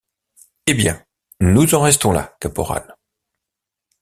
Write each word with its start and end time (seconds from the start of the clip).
Eh 0.65 0.73
bien! 0.73 1.05
nous 1.41 1.75
en 1.75 1.81
restons 1.81 2.11
là, 2.11 2.35
Caporal... 2.39 2.95